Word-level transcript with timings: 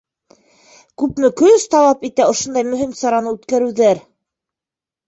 Күпме 1.01 1.29
көс 1.41 1.67
талап 1.75 2.09
итә 2.11 2.27
ошондай 2.35 2.67
мөһим 2.73 2.99
сараны 3.05 3.37
үткәреүҙәр? 3.39 4.05